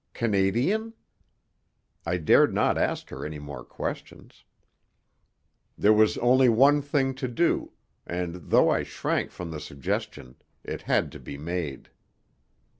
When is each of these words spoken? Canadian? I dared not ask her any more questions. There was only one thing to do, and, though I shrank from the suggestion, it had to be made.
Canadian? 0.15 0.93
I 2.07 2.17
dared 2.17 2.55
not 2.55 2.75
ask 2.75 3.09
her 3.09 3.23
any 3.23 3.37
more 3.37 3.63
questions. 3.63 4.43
There 5.77 5.93
was 5.93 6.17
only 6.17 6.49
one 6.49 6.81
thing 6.81 7.13
to 7.13 7.27
do, 7.27 7.73
and, 8.07 8.49
though 8.49 8.71
I 8.71 8.81
shrank 8.81 9.29
from 9.29 9.51
the 9.51 9.59
suggestion, 9.59 10.37
it 10.63 10.81
had 10.81 11.11
to 11.11 11.19
be 11.19 11.37
made. 11.37 11.91